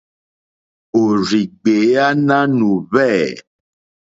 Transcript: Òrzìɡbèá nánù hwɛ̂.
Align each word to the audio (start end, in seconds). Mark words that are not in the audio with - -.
Òrzìɡbèá 1.01 2.05
nánù 2.27 2.69
hwɛ̂. 2.83 3.19